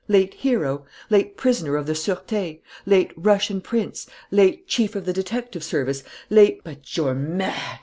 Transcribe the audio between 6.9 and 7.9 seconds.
you're mad!"